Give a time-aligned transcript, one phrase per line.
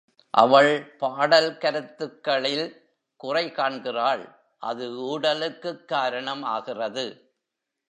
[0.33, 0.95] அவள்
[0.97, 2.65] பாடல் கருத்துகளில்
[3.15, 4.23] குறை காண்கிறான்,
[4.57, 7.05] அது ஊடலுக்குக் காரணம் ஆகிறது.